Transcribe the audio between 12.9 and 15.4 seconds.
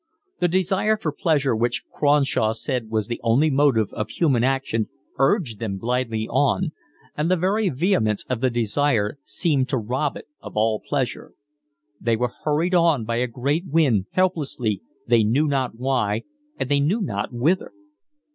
by a great wind, helplessly, they